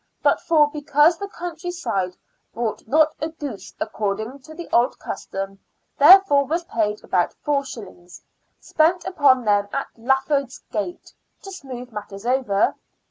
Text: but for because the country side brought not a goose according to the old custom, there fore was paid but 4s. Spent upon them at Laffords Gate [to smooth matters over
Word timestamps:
but 0.23 0.41
for 0.41 0.67
because 0.71 1.19
the 1.19 1.27
country 1.27 1.69
side 1.69 2.17
brought 2.55 2.87
not 2.87 3.13
a 3.21 3.29
goose 3.29 3.71
according 3.79 4.39
to 4.39 4.51
the 4.55 4.67
old 4.73 4.97
custom, 4.97 5.59
there 5.99 6.19
fore 6.21 6.43
was 6.43 6.63
paid 6.63 6.99
but 7.11 7.35
4s. 7.45 8.21
Spent 8.59 9.05
upon 9.05 9.45
them 9.45 9.67
at 9.71 9.93
Laffords 9.95 10.61
Gate 10.71 11.13
[to 11.43 11.51
smooth 11.51 11.91
matters 11.91 12.25
over 12.25 12.73